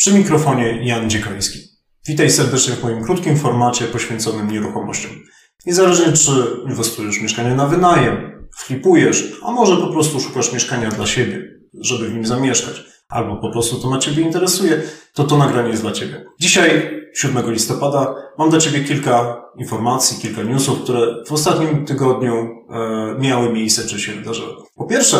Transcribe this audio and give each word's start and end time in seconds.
Przy 0.00 0.12
mikrofonie 0.12 0.86
Jan 0.86 1.10
Dziekoński. 1.10 1.58
Witaj 2.08 2.30
serdecznie 2.30 2.74
w 2.74 2.82
moim 2.82 3.04
krótkim 3.04 3.36
formacie 3.36 3.84
poświęconym 3.84 4.50
nieruchomościom. 4.50 5.10
Niezależnie 5.66 6.12
czy 6.12 6.30
inwestujesz 6.66 7.20
mieszkanie 7.20 7.54
na 7.54 7.66
wynajem, 7.66 8.46
flipujesz, 8.58 9.32
a 9.42 9.52
może 9.52 9.76
po 9.76 9.92
prostu 9.92 10.20
szukasz 10.20 10.52
mieszkania 10.52 10.90
dla 10.90 11.06
siebie, 11.06 11.42
żeby 11.80 12.08
w 12.08 12.14
nim 12.14 12.26
zamieszkać, 12.26 12.84
albo 13.08 13.36
po 13.36 13.50
prostu 13.50 13.80
to 13.80 13.90
na 13.90 13.98
Ciebie 13.98 14.22
interesuje, 14.22 14.82
to 15.14 15.24
to 15.24 15.38
nagranie 15.38 15.70
jest 15.70 15.82
dla 15.82 15.92
Ciebie. 15.92 16.24
Dzisiaj, 16.40 16.90
7 17.14 17.50
listopada, 17.50 18.14
mam 18.38 18.50
dla 18.50 18.58
Ciebie 18.58 18.84
kilka 18.84 19.42
informacji, 19.58 20.22
kilka 20.22 20.42
newsów, 20.42 20.82
które 20.82 21.24
w 21.26 21.32
ostatnim 21.32 21.84
tygodniu 21.84 22.34
e, 22.34 23.16
miały 23.18 23.52
miejsce 23.52 23.88
czy 23.88 24.00
się 24.00 24.12
wydarzyły. 24.12 24.54
Po 24.74 24.86
pierwsze, 24.86 25.16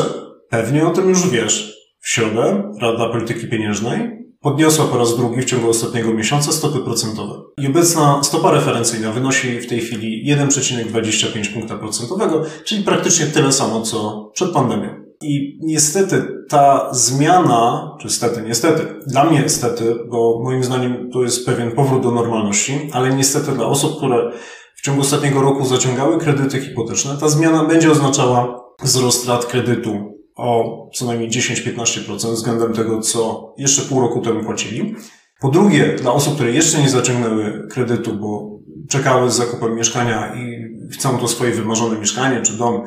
pewnie 0.50 0.86
o 0.86 0.90
tym 0.90 1.08
już 1.08 1.28
wiesz. 1.28 1.80
W 2.02 2.08
środę 2.08 2.72
Rada 2.80 3.08
Polityki 3.08 3.48
Pieniężnej 3.48 4.19
podniosła 4.40 4.84
po 4.84 4.98
raz 4.98 5.16
drugi 5.16 5.42
w 5.42 5.44
ciągu 5.44 5.70
ostatniego 5.70 6.14
miesiąca 6.14 6.52
stopy 6.52 6.78
procentowe. 6.78 7.34
I 7.58 7.66
obecna 7.66 8.22
stopa 8.22 8.50
referencyjna 8.50 9.12
wynosi 9.12 9.60
w 9.60 9.66
tej 9.66 9.80
chwili 9.80 10.34
1,25 10.34 11.52
punkta 11.54 11.78
procentowego, 11.78 12.42
czyli 12.64 12.84
praktycznie 12.84 13.26
tyle 13.26 13.52
samo 13.52 13.82
co 13.82 14.30
przed 14.34 14.50
pandemią. 14.50 14.88
I 15.22 15.58
niestety 15.62 16.26
ta 16.48 16.88
zmiana, 16.92 17.96
czy 18.00 18.10
stety, 18.10 18.42
niestety, 18.42 18.94
dla 19.06 19.24
mnie 19.24 19.40
niestety, 19.42 19.96
bo 20.10 20.40
moim 20.44 20.64
zdaniem 20.64 21.10
to 21.12 21.22
jest 21.22 21.46
pewien 21.46 21.72
powrót 21.72 22.02
do 22.02 22.10
normalności, 22.10 22.90
ale 22.92 23.14
niestety 23.14 23.52
dla 23.52 23.66
osób, 23.66 23.96
które 23.96 24.32
w 24.76 24.82
ciągu 24.82 25.00
ostatniego 25.00 25.42
roku 25.42 25.64
zaciągały 25.64 26.18
kredyty 26.18 26.60
hipoteczne, 26.60 27.16
ta 27.20 27.28
zmiana 27.28 27.64
będzie 27.64 27.90
oznaczała 27.90 28.60
wzrost 28.82 29.28
rat 29.28 29.46
kredytu 29.46 30.19
o 30.36 30.88
co 30.94 31.06
najmniej 31.06 31.30
10-15% 31.30 32.32
względem 32.32 32.72
tego, 32.72 33.00
co 33.00 33.54
jeszcze 33.58 33.82
pół 33.82 34.00
roku 34.00 34.20
temu 34.20 34.44
płacili. 34.44 34.94
Po 35.40 35.48
drugie, 35.48 35.96
dla 36.02 36.12
osób, 36.12 36.34
które 36.34 36.50
jeszcze 36.50 36.82
nie 36.82 36.88
zaciągnęły 36.88 37.68
kredytu, 37.70 38.16
bo 38.16 38.60
czekały 38.88 39.30
z 39.30 39.34
zakupem 39.34 39.74
mieszkania 39.74 40.34
i 40.34 40.70
chcą 40.92 41.18
to 41.18 41.28
swoje 41.28 41.52
wymarzone 41.52 41.98
mieszkanie, 41.98 42.42
czy 42.42 42.52
dom 42.52 42.84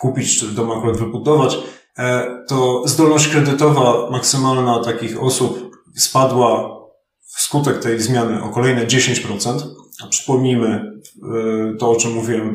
kupić, 0.00 0.40
czy 0.40 0.46
dom 0.46 0.70
akurat 0.70 0.96
wybudować, 0.96 1.58
e, 1.98 2.26
to 2.48 2.82
zdolność 2.86 3.28
kredytowa 3.28 4.10
maksymalna 4.10 4.84
takich 4.84 5.22
osób 5.22 5.70
spadła 5.96 6.74
wskutek 7.36 7.78
tej 7.78 8.00
zmiany 8.00 8.42
o 8.42 8.48
kolejne 8.48 8.86
10%. 8.86 9.62
A 10.04 10.06
przypomnijmy 10.06 10.93
to, 11.78 11.90
o 11.90 11.96
czym 11.96 12.12
mówiłem 12.12 12.54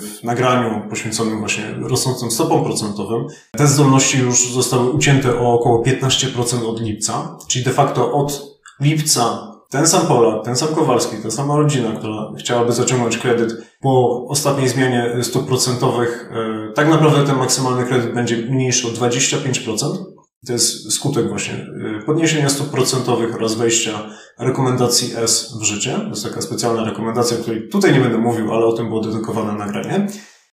w 0.00 0.24
nagraniu 0.24 0.88
poświęconym 0.90 1.38
właśnie 1.38 1.64
rosnącym 1.82 2.30
stopom 2.30 2.64
procentowym. 2.64 3.26
Te 3.52 3.66
zdolności 3.66 4.18
już 4.18 4.52
zostały 4.52 4.90
ucięte 4.90 5.40
o 5.40 5.52
około 5.52 5.82
15% 5.82 6.66
od 6.66 6.80
lipca, 6.80 7.36
czyli 7.48 7.64
de 7.64 7.70
facto 7.70 8.12
od 8.12 8.58
lipca 8.80 9.48
ten 9.70 9.86
sam 9.86 10.06
Polak, 10.06 10.44
ten 10.44 10.56
sam 10.56 10.68
Kowalski, 10.68 11.16
ta 11.22 11.30
sama 11.30 11.56
rodzina, 11.56 11.92
która 11.92 12.32
chciałaby 12.38 12.72
zaciągnąć 12.72 13.18
kredyt 13.18 13.52
po 13.80 14.24
ostatniej 14.28 14.68
zmianie 14.68 15.16
stóp 15.22 15.46
procentowych, 15.46 16.30
e, 16.32 16.72
tak 16.72 16.88
naprawdę 16.88 17.26
ten 17.26 17.36
maksymalny 17.38 17.84
kredyt 17.84 18.14
będzie 18.14 18.36
mniejszy 18.36 18.88
o 18.88 18.90
25%. 18.90 20.17
To 20.46 20.52
jest 20.52 20.92
skutek 20.92 21.28
właśnie 21.28 21.54
y, 21.54 22.06
podniesienia 22.06 22.48
stóp 22.48 22.70
procentowych 22.70 23.34
oraz 23.34 23.54
wejścia 23.54 24.10
rekomendacji 24.38 25.12
S 25.16 25.54
w 25.60 25.62
życie. 25.62 25.92
To 25.92 26.08
jest 26.08 26.24
taka 26.24 26.42
specjalna 26.42 26.84
rekomendacja, 26.84 27.36
o 27.36 27.40
której 27.40 27.68
tutaj 27.68 27.92
nie 27.92 28.00
będę 28.00 28.18
mówił, 28.18 28.52
ale 28.54 28.66
o 28.66 28.72
tym 28.72 28.88
było 28.88 29.00
dedykowane 29.00 29.52
nagranie. 29.52 30.06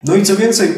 No 0.03 0.15
i 0.15 0.23
co 0.23 0.35
więcej, 0.35 0.69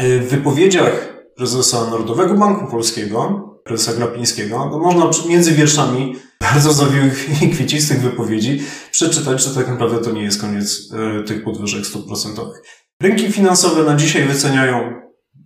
y, 0.00 0.20
w 0.20 0.28
wypowiedziach 0.28 1.24
prezesa 1.36 1.90
Narodowego 1.90 2.34
Banku 2.34 2.70
Polskiego, 2.70 3.48
prezesa 3.64 3.92
Glapińskiego, 3.92 4.68
no 4.70 4.78
można 4.78 5.10
między 5.28 5.52
wierszami 5.52 6.16
bardzo 6.52 6.72
zawiłych 6.72 7.42
i 7.42 7.50
kwiecistych 7.50 8.00
wypowiedzi 8.00 8.62
przeczytać, 8.90 9.44
że 9.44 9.54
tak 9.54 9.68
naprawdę 9.68 9.98
to 9.98 10.12
nie 10.12 10.22
jest 10.22 10.40
koniec 10.40 10.92
y, 11.20 11.24
tych 11.24 11.44
podwyżek 11.44 11.86
stóp 11.86 12.06
procentowych. 12.06 12.62
Rynki 13.02 13.32
finansowe 13.32 13.82
na 13.82 13.96
dzisiaj 13.96 14.24
wyceniają 14.24 15.01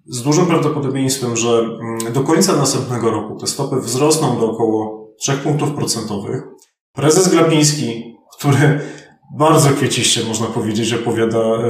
z 0.08 0.22
dużym 0.22 0.46
prawdopodobieństwem, 0.46 1.36
że 1.36 1.58
mm, 1.58 2.12
do 2.12 2.20
końca 2.20 2.56
następnego 2.56 3.10
roku 3.10 3.36
te 3.36 3.46
stopy 3.46 3.76
wzrosną 3.80 4.40
do 4.40 4.50
około 4.50 5.06
3 5.18 5.32
punktów 5.32 5.70
procentowych. 5.70 6.42
Prezes 6.92 7.28
Glapiński, 7.28 8.16
który 8.38 8.80
bardzo 9.38 9.70
kwieciście, 9.70 10.24
można 10.24 10.46
powiedzieć, 10.46 10.92
opowiada 10.92 11.38
e, 11.38 11.60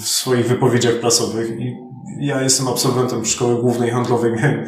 w 0.00 0.08
swoich 0.08 0.46
wypowiedziach 0.46 0.94
prasowych 0.94 1.60
i 1.60 1.76
ja 2.20 2.42
jestem 2.42 2.68
absolwentem 2.68 3.24
szkoły 3.24 3.62
głównej 3.62 3.90
handlowej, 3.90 4.32
miałem 4.32 4.66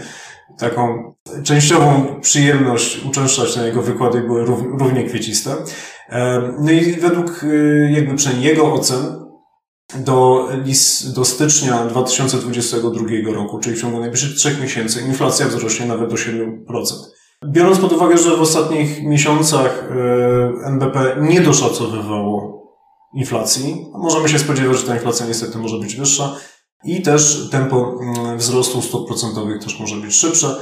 taką 0.59 1.15
częściową 1.44 2.21
przyjemność 2.21 3.04
uczęszczać 3.04 3.56
na 3.56 3.66
jego 3.66 3.82
wykłady, 3.82 4.21
były 4.21 4.44
równie 4.78 5.04
kwieciste. 5.04 5.54
E, 6.09 6.53
no 6.60 6.71
i 6.71 6.92
według 6.92 7.44
e, 7.44 7.92
jakby 7.92 8.15
przynajmniej 8.15 8.48
jego 8.48 8.72
ocen 8.72 9.22
do, 9.97 10.48
lis, 10.64 11.12
do 11.12 11.25
stycznia 11.25 11.86
2022 11.86 13.32
roku, 13.34 13.58
czyli 13.58 13.76
w 13.76 13.80
ciągu 13.80 14.00
najbliższych 14.00 14.34
trzech 14.34 14.60
miesięcy, 14.60 15.00
inflacja 15.00 15.47
wzrośnie 15.47 15.86
nawet 15.86 16.10
do 16.10 16.16
7%. 16.16 16.84
Biorąc 17.47 17.78
pod 17.78 17.92
uwagę, 17.92 18.19
że 18.19 18.36
w 18.36 18.41
ostatnich 18.41 19.03
miesiącach 19.03 19.91
e, 19.91 20.66
NBP 20.66 21.16
nie 21.20 21.41
doszacowywało 21.41 22.62
inflacji, 23.14 23.86
możemy 23.94 24.28
się 24.28 24.38
spodziewać, 24.38 24.78
że 24.78 24.86
ta 24.86 24.94
inflacja 24.94 25.26
niestety 25.26 25.58
może 25.58 25.78
być 25.78 25.97
wyższa 25.97 26.36
i 26.84 27.03
też 27.03 27.48
tempo 27.50 27.98
mm, 28.03 28.38
wzrostu 28.38 28.82
stóp 28.82 29.09
procentowych 29.09 29.64
też 29.64 29.80
może 29.80 29.97
być 29.97 30.14
szybsze, 30.14 30.56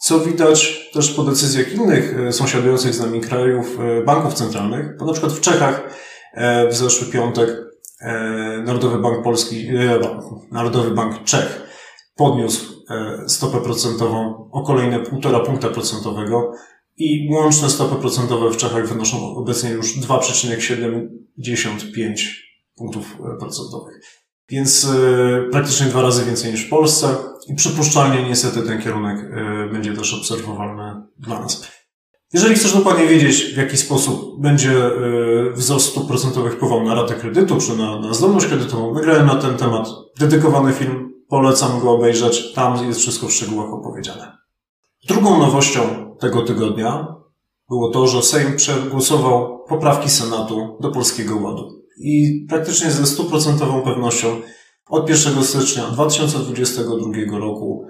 co 0.00 0.20
widać 0.20 0.90
też 0.92 1.10
po 1.10 1.22
decyzjach 1.22 1.72
innych 1.72 2.18
e, 2.18 2.32
sąsiadujących 2.32 2.94
z 2.94 3.00
nami 3.00 3.20
krajów 3.20 3.78
e, 3.80 4.04
banków 4.04 4.34
centralnych, 4.34 4.96
bo 4.98 5.04
na 5.06 5.12
przykład 5.12 5.32
w 5.32 5.40
Czechach 5.40 5.82
w 6.70 6.74
zeszły 6.74 7.06
piątek 7.06 7.73
Narodowy 8.64 8.98
Bank 8.98 9.24
Polski, 9.24 9.68
e, 9.68 10.00
Narodowy 10.50 10.90
Bank 10.90 11.24
Czech 11.24 11.62
podniósł 12.16 12.84
e, 12.90 13.28
stopę 13.28 13.60
procentową 13.60 14.48
o 14.52 14.62
kolejne 14.62 15.02
1,5 15.02 15.46
punkta 15.46 15.68
procentowego 15.68 16.52
i 16.96 17.28
łączne 17.32 17.70
stopy 17.70 18.00
procentowe 18.00 18.50
w 18.50 18.56
Czechach 18.56 18.88
wynoszą 18.88 19.36
obecnie 19.36 19.70
już 19.70 19.98
2,75 19.98 22.14
punktów 22.76 23.16
procentowych. 23.40 24.00
Więc 24.48 24.88
praktycznie 25.50 25.86
dwa 25.86 26.02
razy 26.02 26.24
więcej 26.24 26.52
niż 26.52 26.66
w 26.66 26.70
Polsce 26.70 27.16
i 27.48 27.54
przypuszczalnie 27.54 28.28
niestety 28.28 28.62
ten 28.62 28.82
kierunek 28.82 29.30
będzie 29.72 29.92
też 29.92 30.14
obserwowalny 30.14 31.02
dla 31.18 31.40
nas. 31.40 31.83
Jeżeli 32.34 32.54
chcesz 32.54 32.72
dokładnie 32.72 33.06
wiedzieć, 33.06 33.44
w 33.44 33.56
jaki 33.56 33.76
sposób 33.76 34.40
będzie 34.40 34.86
y, 34.86 35.52
wzrost 35.52 35.90
stóp 35.90 36.08
procentowych 36.08 36.52
wpływał 36.52 36.84
na 36.84 36.94
ratę 36.94 37.14
kredytu, 37.14 37.58
czy 37.60 37.76
na, 37.76 38.00
na 38.00 38.14
zdolność 38.14 38.46
kredytową, 38.46 38.94
nagrałem 38.94 39.26
na 39.26 39.34
ten 39.34 39.56
temat 39.56 39.88
dedykowany 40.18 40.72
film, 40.72 41.12
polecam 41.28 41.80
go 41.80 41.90
obejrzeć, 41.90 42.52
tam 42.52 42.86
jest 42.86 43.00
wszystko 43.00 43.26
w 43.26 43.32
szczegółach 43.32 43.72
opowiedziane. 43.72 44.36
Drugą 45.08 45.38
nowością 45.38 45.80
tego 46.20 46.42
tygodnia 46.42 47.16
było 47.68 47.90
to, 47.90 48.06
że 48.06 48.22
Sejm 48.22 48.56
przegłosował 48.56 49.64
poprawki 49.68 50.10
Senatu 50.10 50.78
do 50.80 50.90
Polskiego 50.90 51.36
Ładu. 51.36 51.82
I 51.98 52.46
praktycznie 52.48 52.90
ze 52.90 53.06
stuprocentową 53.06 53.82
pewnością 53.82 54.40
od 54.88 55.10
1 55.10 55.44
stycznia 55.44 55.84
2022 55.84 57.38
roku 57.38 57.86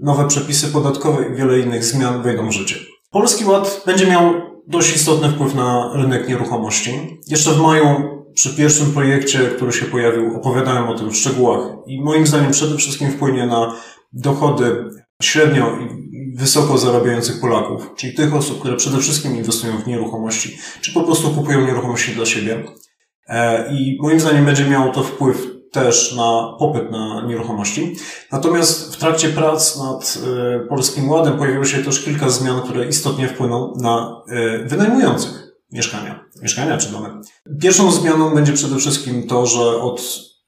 nowe 0.00 0.28
przepisy 0.28 0.68
podatkowe 0.68 1.28
i 1.28 1.36
wiele 1.36 1.58
innych 1.58 1.84
zmian 1.84 2.22
wejdą 2.22 2.48
w 2.48 2.52
życie. 2.52 2.76
Polski 3.12 3.44
Ład 3.44 3.82
będzie 3.86 4.06
miał 4.06 4.32
dość 4.66 4.96
istotny 4.96 5.28
wpływ 5.28 5.54
na 5.54 5.90
rynek 5.94 6.28
nieruchomości. 6.28 7.18
Jeszcze 7.28 7.50
w 7.50 7.60
maju 7.60 7.86
przy 8.34 8.56
pierwszym 8.56 8.92
projekcie, 8.92 9.38
który 9.38 9.72
się 9.72 9.84
pojawił, 9.84 10.36
opowiadałem 10.36 10.88
o 10.88 10.98
tym 10.98 11.10
w 11.10 11.16
szczegółach 11.16 11.68
i 11.86 12.02
moim 12.02 12.26
zdaniem 12.26 12.50
przede 12.52 12.76
wszystkim 12.76 13.10
wpłynie 13.10 13.46
na 13.46 13.76
dochody 14.12 14.84
średnio 15.22 15.78
i 15.80 15.88
wysoko 16.36 16.78
zarabiających 16.78 17.40
Polaków, 17.40 17.90
czyli 17.96 18.14
tych 18.14 18.34
osób, 18.34 18.60
które 18.60 18.76
przede 18.76 18.98
wszystkim 18.98 19.36
inwestują 19.36 19.78
w 19.78 19.86
nieruchomości, 19.86 20.58
czy 20.80 20.92
po 20.92 21.02
prostu 21.02 21.30
kupują 21.30 21.66
nieruchomości 21.66 22.12
dla 22.12 22.26
siebie. 22.26 22.64
E, 23.28 23.72
I 23.72 23.98
moim 24.00 24.20
zdaniem 24.20 24.44
będzie 24.44 24.64
miało 24.64 24.92
to 24.92 25.02
wpływ 25.02 25.51
też 25.72 26.14
na 26.16 26.56
popyt 26.58 26.90
na 26.90 27.26
nieruchomości. 27.26 27.96
Natomiast 28.32 28.94
w 28.94 28.98
trakcie 28.98 29.28
prac 29.28 29.78
nad 29.78 30.18
y, 30.64 30.68
Polskim 30.68 31.10
Ładem 31.10 31.38
pojawiło 31.38 31.64
się 31.64 31.84
też 31.84 32.04
kilka 32.04 32.30
zmian, 32.30 32.62
które 32.62 32.88
istotnie 32.88 33.28
wpłyną 33.28 33.74
na 33.76 34.22
y, 34.62 34.68
wynajmujących 34.68 35.52
mieszkania, 35.72 36.24
mieszkania 36.42 36.78
czy 36.78 36.92
domy. 36.92 37.08
Pierwszą 37.60 37.92
zmianą 37.92 38.34
będzie 38.34 38.52
przede 38.52 38.76
wszystkim 38.76 39.26
to, 39.26 39.46
że 39.46 39.62
od 39.62 40.02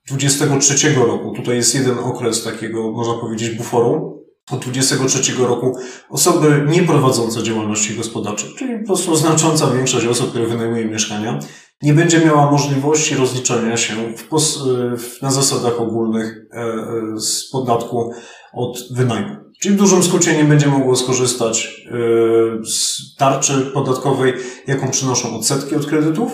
23 0.08 0.94
roku, 0.94 1.32
tutaj 1.36 1.56
jest 1.56 1.74
jeden 1.74 1.98
okres 1.98 2.44
takiego, 2.44 2.92
można 2.92 3.14
powiedzieć, 3.14 3.50
buforu, 3.50 4.14
od 4.50 4.64
23 4.64 5.32
roku 5.32 5.76
osoby 6.08 6.66
nie 6.68 6.82
prowadzące 6.82 7.42
działalności 7.42 7.94
gospodarczej, 7.94 8.50
czyli 8.58 8.78
po 8.78 8.86
prostu 8.86 9.16
znacząca 9.16 9.70
większość 9.70 10.06
osób, 10.06 10.30
które 10.30 10.46
wynajmują 10.46 10.90
mieszkania, 10.90 11.38
nie 11.82 11.94
będzie 11.94 12.18
miała 12.18 12.50
możliwości 12.50 13.14
rozliczania 13.14 13.76
się 13.76 13.94
w, 14.16 15.22
na 15.22 15.30
zasadach 15.30 15.80
ogólnych 15.80 16.46
e, 16.52 16.60
e, 16.60 17.20
z 17.20 17.50
podatku 17.50 18.12
od 18.52 18.78
wynajmu. 18.90 19.36
Czyli 19.60 19.74
w 19.74 19.78
dużym 19.78 20.02
skrócie 20.02 20.36
nie 20.36 20.44
będzie 20.44 20.66
mogło 20.66 20.96
skorzystać 20.96 21.86
e, 21.86 21.94
z 22.66 23.00
tarczy 23.16 23.70
podatkowej, 23.74 24.34
jaką 24.66 24.90
przynoszą 24.90 25.36
odsetki 25.36 25.76
od 25.76 25.86
kredytów. 25.86 26.32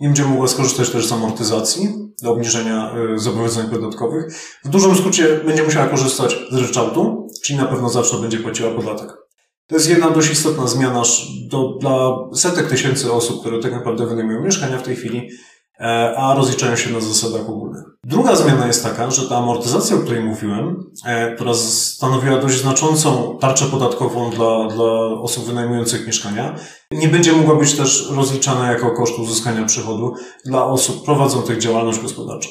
Nie 0.00 0.08
będzie 0.08 0.24
mogła 0.24 0.48
skorzystać 0.48 0.90
też 0.90 1.06
z 1.06 1.12
amortyzacji 1.12 1.88
do 2.22 2.32
obniżenia 2.32 2.94
zobowiązań 3.16 3.70
podatkowych. 3.70 4.34
W 4.64 4.68
dużym 4.68 4.94
skrócie 4.94 5.40
będzie 5.46 5.62
musiała 5.62 5.86
korzystać 5.86 6.38
z 6.50 6.56
ryczałtu, 6.56 7.26
czyli 7.44 7.58
na 7.58 7.64
pewno 7.64 7.88
zawsze 7.88 8.16
będzie 8.16 8.38
płaciła 8.38 8.70
podatek. 8.70 9.27
To 9.68 9.74
jest 9.74 9.88
jedna 9.88 10.10
dość 10.10 10.30
istotna 10.30 10.66
zmiana 10.66 11.02
do, 11.50 11.78
dla 11.80 12.16
setek 12.34 12.68
tysięcy 12.68 13.12
osób, 13.12 13.40
które 13.40 13.62
tak 13.62 13.72
naprawdę 13.72 14.06
wynajmują 14.06 14.40
mieszkania 14.40 14.78
w 14.78 14.82
tej 14.82 14.96
chwili, 14.96 15.28
e, 15.80 16.14
a 16.16 16.34
rozliczają 16.34 16.76
się 16.76 16.90
na 16.90 17.00
zasadach 17.00 17.48
ogólnych. 17.48 17.84
Druga 18.04 18.36
zmiana 18.36 18.66
jest 18.66 18.82
taka, 18.82 19.10
że 19.10 19.28
ta 19.28 19.36
amortyzacja, 19.36 19.96
o 19.96 19.98
której 19.98 20.24
mówiłem, 20.24 20.90
e, 21.04 21.34
która 21.34 21.54
stanowiła 21.54 22.38
dość 22.38 22.60
znaczącą 22.60 23.38
tarczę 23.40 23.64
podatkową 23.64 24.30
dla, 24.30 24.68
dla 24.68 24.92
osób 25.22 25.44
wynajmujących 25.44 26.06
mieszkania, 26.06 26.54
nie 26.90 27.08
będzie 27.08 27.32
mogła 27.32 27.54
być 27.54 27.76
też 27.76 28.10
rozliczana 28.10 28.72
jako 28.72 28.90
koszt 28.90 29.18
uzyskania 29.18 29.64
przychodu 29.64 30.14
dla 30.44 30.66
osób 30.66 31.04
prowadzących 31.04 31.58
działalność 31.58 32.00
gospodarczą. 32.00 32.48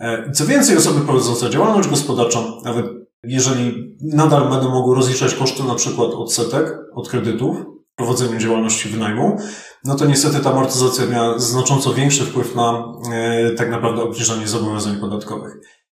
E, 0.00 0.32
co 0.32 0.46
więcej, 0.46 0.76
osoby 0.76 1.00
prowadzące 1.00 1.50
działalność 1.50 1.88
gospodarczą, 1.88 2.60
nawet 2.64 2.99
jeżeli 3.24 3.96
nadal 4.00 4.50
będą 4.50 4.70
mogły 4.70 4.96
rozliczać 4.96 5.34
koszty 5.34 5.62
na 5.62 5.74
przykład 5.74 6.10
odsetek 6.10 6.78
od 6.94 7.08
kredytów 7.08 7.56
prowadzeniu 7.96 8.38
działalności 8.38 8.88
wynajmu, 8.88 9.36
no 9.84 9.94
to 9.94 10.04
niestety 10.04 10.40
ta 10.40 10.50
amortyzacja 10.50 11.06
miała 11.06 11.38
znacząco 11.38 11.94
większy 11.94 12.24
wpływ 12.24 12.54
na 12.54 12.84
e, 13.12 13.50
tak 13.50 13.70
naprawdę 13.70 14.02
obniżanie 14.02 14.48
zobowiązań 14.48 14.96
podatkowych. 15.00 15.52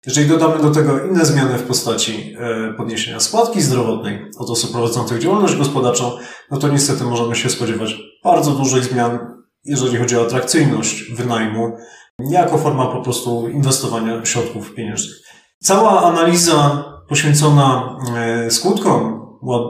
Jeżeli 0.07 0.29
dodamy 0.29 0.63
do 0.63 0.71
tego 0.71 1.05
inne 1.05 1.25
zmiany 1.25 1.59
w 1.59 1.63
postaci 1.63 2.37
e, 2.39 2.75
podniesienia 2.75 3.21
składki 3.21 3.63
zdrowotnej 3.63 4.31
od 4.39 4.51
osób 4.51 4.73
prowadzących 4.73 5.19
działalność 5.19 5.57
gospodarczą, 5.57 6.13
no 6.51 6.59
to 6.59 6.69
niestety 6.69 7.05
możemy 7.05 7.37
się 7.37 7.51
spodziewać 7.51 7.97
bardzo 8.25 8.51
dużych 8.51 8.85
zmian, 8.85 9.19
jeżeli 9.65 9.97
chodzi 9.97 10.17
o 10.17 10.23
atrakcyjność 10.23 11.13
wynajmu, 11.13 11.77
jako 12.19 12.59
forma 12.59 12.87
po 12.87 13.03
prostu 13.03 13.49
inwestowania 13.49 14.25
środków 14.25 14.75
pieniężnych. 14.75 15.17
Cała 15.59 16.03
analiza 16.03 16.85
poświęcona 17.13 17.99
e, 18.17 18.51
skutkom 18.51 19.23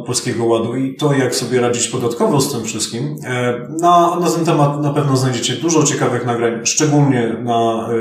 Polskiego 0.06 0.44
Ładu 0.44 0.76
i 0.76 0.96
to, 0.96 1.12
jak 1.14 1.34
sobie 1.34 1.60
radzić 1.60 1.88
podatkowo 1.88 2.40
z 2.40 2.52
tym 2.52 2.64
wszystkim. 2.64 3.16
E, 3.24 3.58
na, 3.80 4.20
na 4.20 4.30
ten 4.30 4.44
temat 4.44 4.82
na 4.82 4.92
pewno 4.92 5.16
znajdziecie 5.16 5.54
dużo 5.54 5.82
ciekawych 5.82 6.26
nagrań, 6.26 6.66
szczególnie 6.66 7.36
na, 7.44 7.88
e, 7.88 7.94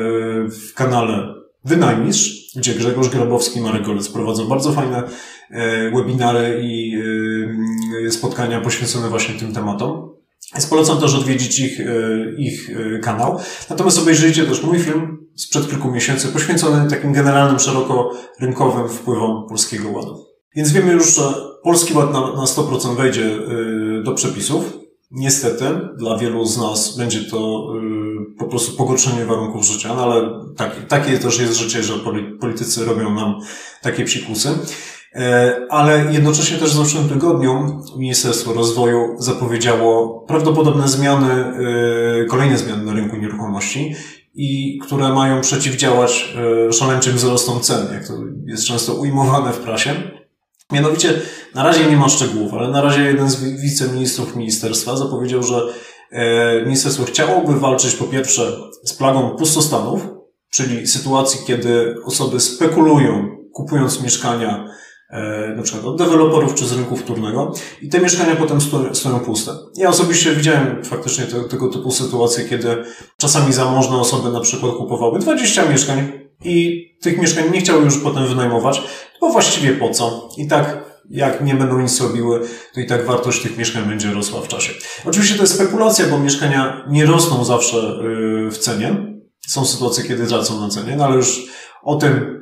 w 0.49 0.73
kanale 0.73 1.33
Wynajmistrz, 1.65 2.55
gdzie 2.55 2.73
Grzegorz 2.73 3.09
Grabowski 3.09 3.59
i 3.59 3.61
Marek 3.61 3.85
Golec 3.85 4.09
prowadzą 4.09 4.47
bardzo 4.47 4.71
fajne 4.71 5.03
webinary 5.93 6.59
i 6.63 6.97
spotkania 8.11 8.61
poświęcone 8.61 9.09
właśnie 9.09 9.39
tym 9.39 9.53
tematom. 9.53 10.09
Więc 10.53 10.67
polecam 10.67 10.97
też 10.97 11.15
odwiedzić 11.15 11.59
ich, 11.59 11.79
ich 12.37 12.69
kanał. 13.01 13.39
Natomiast 13.69 13.99
obejrzyjcie 13.99 14.43
też 14.43 14.63
mój 14.63 14.79
film 14.79 15.20
sprzed 15.35 15.69
kilku 15.69 15.91
miesięcy, 15.91 16.27
poświęcony 16.27 16.89
takim 16.89 17.13
generalnym, 17.13 17.59
szeroko 17.59 18.11
rynkowym 18.39 18.89
wpływom 18.89 19.47
Polskiego 19.49 19.89
Ładu. 19.89 20.25
Więc 20.55 20.71
wiemy 20.71 20.91
już, 20.93 21.15
że 21.15 21.21
Polski 21.63 21.93
Ład 21.93 22.13
na, 22.13 22.19
na 22.19 22.43
100% 22.43 22.95
wejdzie 22.95 23.25
y, 23.25 24.03
do 24.03 24.13
przepisów. 24.13 24.77
Niestety, 25.11 25.65
dla 25.97 26.17
wielu 26.17 26.45
z 26.45 26.57
nas 26.57 26.97
będzie 26.97 27.23
to 27.23 27.67
y, 27.75 28.37
po 28.39 28.45
prostu 28.45 28.77
pogorszenie 28.77 29.25
warunków 29.25 29.65
życia, 29.65 29.93
no 29.95 30.03
ale 30.03 30.29
takie, 30.57 30.81
takie 30.81 31.17
też 31.17 31.39
jest 31.39 31.53
życie, 31.53 31.83
że 31.83 31.93
politycy 32.39 32.85
robią 32.85 33.15
nam 33.15 33.39
takie 33.81 34.05
psikusy. 34.05 34.49
E, 35.15 35.55
ale 35.69 36.13
jednocześnie 36.13 36.57
też 36.57 36.69
w 36.69 36.85
zeszłym 36.85 37.09
tygodniu 37.09 37.81
Ministerstwo 37.97 38.53
Rozwoju 38.53 39.15
zapowiedziało 39.19 40.19
prawdopodobne 40.27 40.87
zmiany, 40.87 41.53
y, 42.23 42.25
kolejne 42.25 42.57
zmiany 42.57 42.83
na 42.83 42.93
rynku 42.93 43.17
nieruchomości 43.17 43.95
i 44.33 44.79
które 44.83 45.13
mają 45.13 45.41
przeciwdziałać 45.41 46.35
e, 46.69 46.73
szaleńczym 46.73 47.15
wzrostom 47.15 47.59
cen, 47.59 47.93
jak 47.93 48.07
to 48.07 48.13
jest 48.45 48.63
często 48.63 48.93
ujmowane 48.93 49.53
w 49.53 49.59
prasie. 49.59 49.93
Mianowicie, 50.71 51.21
na 51.55 51.63
razie 51.63 51.85
nie 51.85 51.97
ma 51.97 52.09
szczegółów, 52.09 52.53
ale 52.53 52.67
na 52.67 52.81
razie 52.81 53.01
jeden 53.01 53.29
z 53.29 53.43
wiceministrów 53.61 54.35
ministerstwa 54.35 54.97
zapowiedział, 54.97 55.43
że 55.43 55.61
e, 56.11 56.65
ministerstwo 56.65 57.03
chciałoby 57.03 57.59
walczyć 57.59 57.95
po 57.95 58.05
pierwsze 58.05 58.51
z 58.83 58.93
plagą 58.93 59.29
pustostanów, 59.29 60.01
czyli 60.49 60.87
sytuacji, 60.87 61.39
kiedy 61.47 61.95
osoby 62.05 62.39
spekulują, 62.39 63.37
kupując 63.53 64.01
mieszkania 64.03 64.67
na 65.55 65.63
przykład 65.63 65.85
od 65.85 65.97
deweloperów 65.97 66.55
czy 66.55 66.65
z 66.65 66.71
rynku 66.71 66.97
wtórnego 66.97 67.53
i 67.81 67.89
te 67.89 67.99
mieszkania 67.99 68.35
potem 68.35 68.59
stoją 68.93 69.19
puste. 69.19 69.51
Ja 69.75 69.89
osobiście 69.89 70.35
widziałem 70.35 70.83
faktycznie 70.83 71.25
te, 71.25 71.43
tego 71.43 71.67
typu 71.67 71.91
sytuacje, 71.91 72.45
kiedy 72.45 72.83
czasami 73.17 73.53
zamożne 73.53 73.97
osoby 73.97 74.31
na 74.31 74.39
przykład 74.39 74.75
kupowały 74.75 75.19
20 75.19 75.69
mieszkań 75.69 76.11
i 76.43 76.85
tych 77.01 77.17
mieszkań 77.17 77.51
nie 77.51 77.59
chciały 77.59 77.83
już 77.83 77.97
potem 77.97 78.27
wynajmować, 78.27 78.81
bo 79.21 79.29
właściwie 79.29 79.73
po 79.73 79.89
co? 79.89 80.29
I 80.37 80.47
tak 80.47 80.91
jak 81.09 81.43
nie 81.43 81.55
będą 81.55 81.79
nic 81.79 82.01
robiły, 82.01 82.41
to 82.73 82.79
i 82.79 82.85
tak 82.85 83.05
wartość 83.05 83.41
tych 83.41 83.57
mieszkań 83.57 83.83
będzie 83.83 84.13
rosła 84.13 84.41
w 84.41 84.47
czasie. 84.47 84.73
Oczywiście 85.05 85.35
to 85.35 85.41
jest 85.41 85.55
spekulacja, 85.55 86.05
bo 86.05 86.19
mieszkania 86.19 86.85
nie 86.89 87.05
rosną 87.05 87.45
zawsze 87.45 87.77
y, 87.77 88.51
w 88.51 88.57
cenie. 88.57 88.95
Są 89.47 89.65
sytuacje, 89.65 90.03
kiedy 90.03 90.27
tracą 90.27 90.61
na 90.61 90.69
cenie, 90.69 90.95
no 90.95 91.05
ale 91.05 91.15
już 91.15 91.45
o 91.83 91.95
tym 91.95 92.41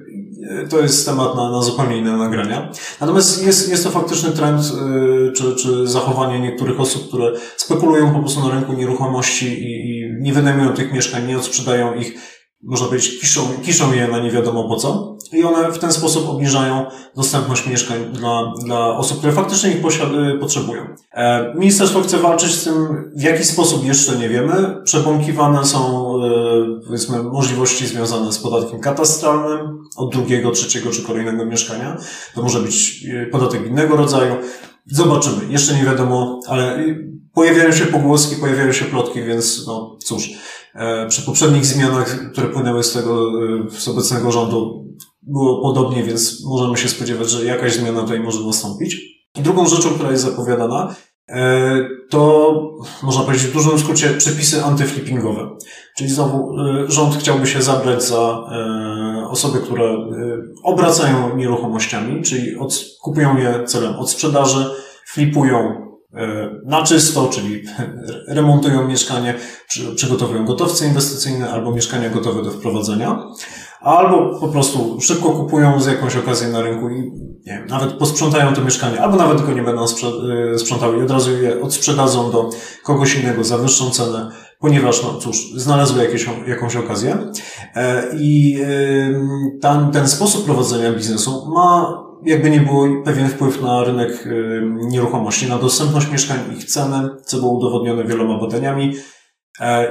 to 0.69 0.79
jest 0.79 1.05
temat 1.05 1.35
na, 1.35 1.51
na 1.51 1.61
zupełnie 1.61 1.97
inne 1.97 2.17
nagrania. 2.17 2.71
Natomiast 3.01 3.45
jest, 3.45 3.69
jest 3.69 3.83
to 3.83 3.89
faktyczny 3.89 4.31
trend, 4.31 4.61
y, 4.61 5.31
czy, 5.31 5.55
czy 5.55 5.87
zachowanie 5.87 6.39
niektórych 6.39 6.79
osób, 6.79 7.07
które 7.07 7.31
spekulują 7.57 8.13
po 8.13 8.19
prostu 8.19 8.39
na 8.39 8.55
rynku 8.55 8.73
nieruchomości 8.73 9.45
i, 9.45 9.89
i 9.89 10.21
nie 10.21 10.33
wynajmują 10.33 10.73
tych 10.73 10.93
mieszkań, 10.93 11.27
nie 11.27 11.37
odsprzedają 11.37 11.93
ich 11.93 12.39
można 12.63 12.87
powiedzieć, 12.87 13.19
kiszą, 13.19 13.41
kiszą 13.65 13.93
je 13.93 14.07
na 14.07 14.19
nie 14.19 14.31
wiadomo 14.31 14.69
po 14.69 14.75
co. 14.75 15.17
I 15.33 15.43
one 15.43 15.71
w 15.71 15.79
ten 15.79 15.91
sposób 15.91 16.29
obniżają 16.29 16.85
dostępność 17.15 17.67
mieszkań 17.67 17.97
dla, 18.13 18.53
dla 18.65 18.97
osób, 18.97 19.17
które 19.17 19.33
faktycznie 19.33 19.71
ich 19.71 19.81
posiad- 19.81 20.39
potrzebują. 20.39 20.81
E, 21.13 21.53
ministerstwo 21.55 22.01
chce 22.01 22.17
walczyć 22.17 22.51
z 22.55 22.63
tym, 22.63 22.73
w 23.15 23.21
jaki 23.21 23.43
sposób 23.43 23.85
jeszcze 23.85 24.15
nie 24.15 24.29
wiemy. 24.29 24.81
Przebąkiwane 24.83 25.65
są, 25.65 26.11
e, 26.15 26.81
powiedzmy, 26.85 27.23
możliwości 27.23 27.87
związane 27.87 28.31
z 28.33 28.39
podatkiem 28.39 28.79
katastralnym 28.79 29.79
od 29.97 30.11
drugiego, 30.11 30.51
trzeciego 30.51 30.89
czy 30.91 31.03
kolejnego 31.03 31.45
mieszkania. 31.45 31.97
To 32.35 32.41
może 32.41 32.59
być 32.59 33.05
e, 33.05 33.25
podatek 33.25 33.67
innego 33.67 33.95
rodzaju. 33.95 34.35
Zobaczymy. 34.85 35.35
Jeszcze 35.49 35.73
nie 35.75 35.83
wiadomo, 35.83 36.39
ale 36.47 36.85
pojawiają 37.33 37.71
się 37.71 37.85
pogłoski, 37.85 38.35
pojawiają 38.35 38.71
się 38.71 38.85
plotki, 38.85 39.23
więc 39.23 39.67
no 39.67 39.97
cóż. 40.03 40.29
E, 40.75 41.07
przy 41.07 41.21
poprzednich 41.21 41.65
zmianach, 41.65 42.31
które 42.31 42.47
płynęły 42.47 42.83
z 42.83 42.93
tego, 42.93 43.31
z 43.69 43.87
obecnego 43.87 44.31
rządu, 44.31 44.85
było 45.21 45.61
podobnie, 45.61 46.03
więc 46.03 46.45
możemy 46.45 46.77
się 46.77 46.89
spodziewać, 46.89 47.29
że 47.29 47.45
jakaś 47.45 47.73
zmiana 47.73 48.01
tutaj 48.01 48.19
może 48.19 48.45
nastąpić. 48.45 48.97
Drugą 49.35 49.67
rzeczą, 49.67 49.89
która 49.89 50.11
jest 50.11 50.23
zapowiadana, 50.23 50.95
e, 51.29 51.89
to 52.09 52.53
można 53.03 53.23
powiedzieć 53.23 53.47
w 53.47 53.53
dużym 53.53 53.79
skrócie 53.79 54.09
przepisy 54.09 54.63
antyflippingowe. 54.63 55.49
Czyli 55.97 56.09
znowu 56.09 56.55
rząd 56.87 57.15
chciałby 57.15 57.47
się 57.47 57.61
zabrać 57.61 58.03
za 58.03 58.43
osoby, 59.29 59.59
które 59.59 59.97
obracają 60.63 61.35
nieruchomościami, 61.35 62.23
czyli 62.23 62.57
od, 62.57 62.85
kupują 63.01 63.37
je 63.37 63.63
celem 63.65 63.95
odsprzedaży, 63.95 64.65
flipują 65.07 65.89
E, 66.13 66.49
na 66.65 66.83
czysto, 66.83 67.27
czyli 67.27 67.63
remontują 68.27 68.87
mieszkanie, 68.87 69.33
przygotowują 69.95 70.45
gotowce 70.45 70.87
inwestycyjne 70.87 71.49
albo 71.49 71.71
mieszkania 71.71 72.09
gotowe 72.09 72.43
do 72.43 72.51
wprowadzenia, 72.51 73.23
albo 73.81 74.39
po 74.39 74.47
prostu 74.47 75.01
szybko 75.01 75.29
kupują 75.29 75.81
z 75.81 75.87
jakąś 75.87 76.15
okazję 76.15 76.47
na 76.47 76.61
rynku 76.61 76.89
i 76.89 77.01
nie 77.45 77.57
wiem, 77.57 77.67
nawet 77.67 77.93
posprzątają 77.93 78.53
to 78.53 78.61
mieszkanie, 78.61 79.01
albo 79.01 79.15
nawet 79.17 79.37
tylko 79.37 79.53
nie 79.53 79.61
będą 79.61 79.83
e, 79.83 79.87
sprzątały 80.59 80.97
i 80.97 81.01
od 81.01 81.11
razu 81.11 81.31
je 81.31 81.61
odsprzedadzą 81.61 82.31
do 82.31 82.49
kogoś 82.83 83.15
innego 83.15 83.43
za 83.43 83.57
wyższą 83.57 83.89
cenę 83.89 84.31
ponieważ, 84.59 85.03
no 85.03 85.13
cóż, 85.19 85.51
znalazły 85.55 86.03
jakieś, 86.03 86.29
jakąś 86.47 86.75
okazję. 86.75 87.17
E, 87.75 88.03
i 88.19 88.59
ten, 89.61 89.91
ten 89.91 90.07
sposób 90.07 90.45
prowadzenia 90.45 90.93
biznesu 90.93 91.51
ma 91.53 91.99
jakby 92.25 92.49
nie 92.49 92.59
było 92.59 92.87
pewien 93.05 93.29
wpływ 93.29 93.61
na 93.61 93.83
rynek 93.83 94.27
nieruchomości, 94.71 95.49
na 95.49 95.57
dostępność 95.57 96.11
mieszkań, 96.11 96.37
ich 96.57 96.65
cenę, 96.65 97.09
co 97.25 97.37
było 97.37 97.51
udowodnione 97.51 98.03
wieloma 98.03 98.39
badaniami, 98.39 98.93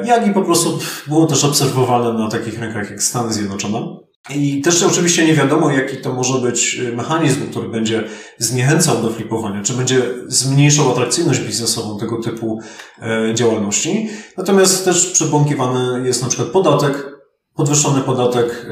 jak 0.05 0.27
i 0.27 0.31
po 0.31 0.43
prostu 0.43 0.79
było 1.07 1.27
też 1.27 1.45
obserwowane 1.45 2.13
na 2.13 2.31
takich 2.31 2.61
rynkach 2.61 2.91
jak 2.91 3.03
Stany 3.03 3.33
Zjednoczone. 3.33 3.99
I 4.35 4.61
też 4.61 4.83
oczywiście 4.83 5.27
nie 5.27 5.35
wiadomo, 5.35 5.71
jaki 5.71 5.97
to 5.97 6.13
może 6.13 6.39
być 6.39 6.75
y, 6.75 6.97
mechanizm, 6.97 7.51
który 7.51 7.69
będzie 7.69 8.05
zniechęcał 8.39 9.03
do 9.03 9.11
flipowania, 9.11 9.63
czy 9.63 9.73
będzie 9.73 10.03
zmniejszał 10.27 10.91
atrakcyjność 10.91 11.41
biznesową 11.41 11.99
tego 11.99 12.23
typu 12.23 12.61
e, 13.03 13.35
działalności. 13.35 14.09
Natomiast 14.37 14.85
też 14.85 15.07
przebąkiwany 15.07 16.07
jest 16.07 16.23
na 16.23 16.29
przykład 16.29 16.49
podatek, 16.49 17.19
podwyższony 17.55 18.01
podatek 18.01 18.67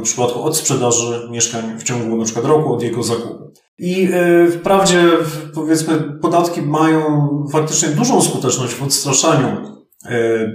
w 0.00 0.02
przypadku 0.02 0.42
od 0.42 0.56
sprzedaży 0.56 1.28
mieszkań 1.30 1.78
w 1.78 1.82
ciągu 1.82 2.16
na 2.16 2.24
przykład 2.24 2.46
roku 2.46 2.74
od 2.74 2.82
jego 2.82 3.02
zakupu. 3.02 3.52
I 3.78 4.08
e, 4.12 4.48
wprawdzie, 4.48 5.02
powiedzmy, 5.54 6.18
podatki 6.22 6.62
mają 6.62 7.28
faktycznie 7.52 7.88
dużą 7.88 8.22
skuteczność 8.22 8.74
w 8.74 8.82
odstraszaniu 8.82 9.73
E, 9.73 9.73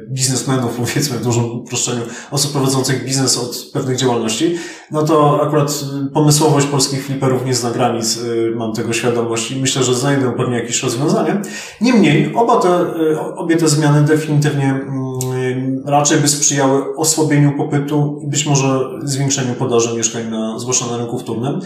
biznesmenów, 0.10 0.76
powiedzmy 0.86 1.18
w 1.18 1.24
dużym 1.24 1.46
uproszczeniu, 1.46 2.02
osób 2.32 2.52
prowadzących 2.52 3.06
biznes 3.06 3.38
od 3.38 3.72
pewnych 3.74 3.98
działalności, 3.98 4.56
no 4.92 5.04
to 5.04 5.42
akurat 5.44 5.86
pomysłowość 6.14 6.68
polskich 6.68 7.06
fliperów 7.06 7.46
nie 7.46 7.54
zna 7.54 7.72
granic, 7.72 8.18
e, 8.18 8.56
mam 8.56 8.74
tego 8.74 8.94
świadomość 8.94 9.52
i 9.52 9.62
myślę, 9.62 9.84
że 9.84 9.96
znajdę 9.96 10.34
pewnie 10.38 10.56
jakieś 10.58 10.84
rozwiązanie. 10.84 11.42
Niemniej, 11.82 12.36
oba 12.36 12.60
te, 12.60 12.70
e, 12.70 13.36
obie 13.36 13.58
te 13.58 13.68
zmiany 13.68 14.08
definitywnie 14.08 14.70
mm, 14.70 15.84
raczej 15.86 16.20
by 16.20 16.28
sprzyjały 16.28 16.96
osłabieniu 16.96 17.58
popytu 17.58 18.20
i 18.24 18.28
być 18.28 18.46
może 18.46 18.80
zwiększeniu 19.04 19.54
podaży 19.54 19.98
mieszkań, 19.98 20.30
na, 20.30 20.60
zwłaszcza 20.60 20.86
na 20.86 20.98
rynku 20.98 21.20
wtórnym, 21.20 21.60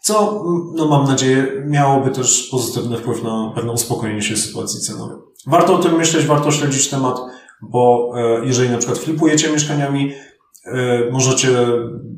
co, 0.00 0.44
no 0.74 0.86
mam 0.86 1.06
nadzieję, 1.06 1.46
miałoby 1.66 2.10
też 2.10 2.48
pozytywny 2.50 2.96
wpływ 2.96 3.22
na 3.22 3.52
pewne 3.54 3.72
uspokojenie 3.72 4.22
się 4.22 4.36
sytuacji 4.36 4.80
cenowej. 4.80 5.16
Warto 5.46 5.74
o 5.74 5.78
tym 5.78 5.96
myśleć, 5.96 6.26
warto 6.26 6.50
śledzić 6.50 6.88
temat, 6.88 7.16
bo 7.62 8.12
e, 8.16 8.46
jeżeli 8.46 8.70
na 8.70 8.78
przykład 8.78 8.98
flipujecie 8.98 9.50
mieszkaniami, 9.50 10.12
e, 10.64 11.10
możecie 11.10 11.48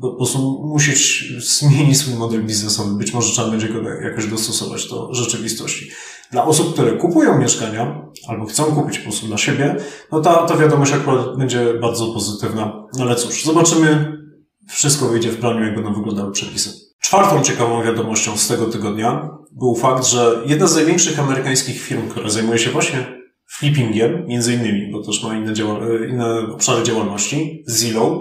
po 0.01 0.13
prostu 0.13 0.63
musieć 0.65 1.23
zmienić 1.39 1.97
swój 1.97 2.13
model 2.13 2.45
biznesowy. 2.45 2.97
Być 2.97 3.13
może 3.13 3.31
trzeba 3.31 3.49
będzie 3.49 3.69
go 3.69 3.89
jakoś 3.89 4.27
dostosować 4.27 4.89
do 4.89 5.13
rzeczywistości. 5.13 5.89
Dla 6.31 6.45
osób, 6.45 6.73
które 6.73 6.91
kupują 6.91 7.37
mieszkania 7.37 8.05
albo 8.27 8.45
chcą 8.45 8.63
kupić 8.63 8.97
po 8.97 9.03
prostu 9.03 9.27
dla 9.27 9.37
siebie, 9.37 9.75
no 10.11 10.21
ta, 10.21 10.45
ta 10.45 10.57
wiadomość 10.57 10.93
akurat 10.93 11.37
będzie 11.37 11.73
bardzo 11.73 12.13
pozytywna. 12.13 12.87
No 12.97 13.03
ale 13.05 13.15
cóż, 13.15 13.43
zobaczymy. 13.43 14.19
Wszystko 14.67 15.05
wyjdzie 15.05 15.31
w 15.31 15.37
planie, 15.37 15.61
jak 15.61 15.75
będą 15.75 15.93
wyglądały 15.93 16.31
przepisy. 16.31 16.69
Czwartą 16.99 17.43
ciekawą 17.43 17.83
wiadomością 17.83 18.37
z 18.37 18.47
tego 18.47 18.65
tygodnia 18.65 19.29
był 19.51 19.75
fakt, 19.75 20.05
że 20.05 20.41
jedna 20.45 20.67
z 20.67 20.75
największych 20.75 21.19
amerykańskich 21.19 21.81
firm, 21.81 22.09
która 22.09 22.29
zajmuje 22.29 22.59
się 22.59 22.69
właśnie 22.69 23.18
flippingiem, 23.59 24.25
między 24.27 24.53
innymi, 24.53 24.91
bo 24.91 25.03
też 25.03 25.23
ma 25.23 25.33
inne, 25.35 25.53
działa- 25.53 25.79
inne 26.09 26.39
obszary 26.53 26.83
działalności, 26.83 27.63
Zillow, 27.69 28.11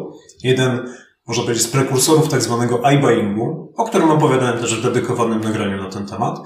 jeden, 0.42 0.95
można 1.26 1.42
powiedzieć, 1.42 1.64
z 1.64 1.68
prekursorów 1.68 2.28
tak 2.28 2.42
zwanego 2.42 2.87
iBuyingu, 2.87 3.73
o 3.76 3.85
którym 3.85 4.11
opowiadałem 4.11 4.59
też 4.59 4.75
w 4.80 4.83
dedykowanym 4.83 5.40
nagraniu 5.40 5.76
na 5.83 5.90
ten 5.90 6.07
temat, 6.07 6.38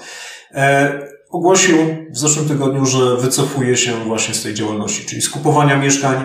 e, 0.55 1.03
ogłosił 1.31 1.77
w 2.11 2.19
zeszłym 2.19 2.49
tygodniu, 2.49 2.87
że 2.87 3.17
wycofuje 3.17 3.77
się 3.77 3.93
właśnie 4.07 4.35
z 4.35 4.43
tej 4.43 4.55
działalności, 4.55 5.07
czyli 5.07 5.23
skupowania 5.23 5.79
mieszkań 5.79 6.25